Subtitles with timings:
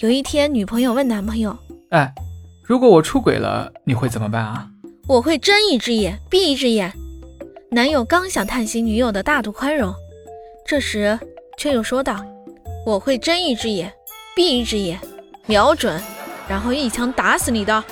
[0.00, 1.58] 有一天女朋友问男朋友
[1.90, 2.14] 哎
[2.62, 4.68] 如果我出轨了你会怎么办啊？
[5.08, 6.92] 我会睁一只眼闭一只眼。
[7.72, 9.92] 男友刚想叹息女友的大度宽容
[10.64, 11.18] 这时
[11.56, 12.24] 却又说道
[12.86, 13.92] 我会睁一只眼
[14.36, 15.00] 闭一只眼
[15.46, 16.00] 瞄准
[16.48, 17.82] 然后一枪打死你的。